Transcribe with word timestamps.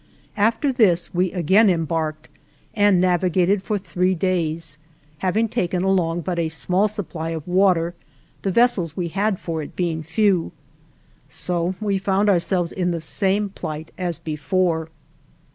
After 0.37 0.71
this 0.73 1.13
we 1.13 1.31
again 1.31 1.69
embarked 1.69 2.27
and 2.73 2.99
navigated 2.99 3.61
for 3.61 3.77
three 3.77 4.15
days, 4.15 4.79
having 5.19 5.47
taken 5.47 5.83
along 5.83 6.21
but 6.21 6.39
a 6.39 6.49
small 6.49 6.87
supply 6.87 7.29
of 7.29 7.47
water, 7.47 7.93
the 8.41 8.49
vessels 8.49 8.97
we 8.97 9.09
had 9.09 9.39
for 9.39 9.61
it 9.61 9.75
being 9.75 10.01
few. 10.01 10.53
So 11.29 11.75
we 11.79 11.99
found 11.99 12.29
ourselves 12.29 12.71
in 12.71 12.89
the 12.89 12.99
same 12.99 13.49
plight 13.49 13.91
as 13.95 14.17
before. 14.17 14.89